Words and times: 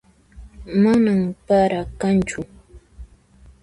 Manan 0.81 1.21
para 1.47 1.81
kanchu 1.99 2.41